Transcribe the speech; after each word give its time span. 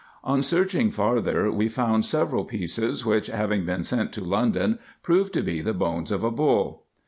On 0.23 0.41
searching 0.41 0.89
farther, 0.89 1.51
we 1.51 1.69
found 1.69 2.05
several 2.05 2.43
pieces, 2.43 3.05
which, 3.05 3.27
having 3.27 3.67
been 3.67 3.83
sent 3.83 4.11
to 4.13 4.21
London, 4.23 4.79
proved 5.03 5.31
to 5.35 5.43
be 5.43 5.61
the 5.61 5.75
bones 5.75 6.11
of 6.11 6.23
a 6.23 6.31
bull. 6.31 6.85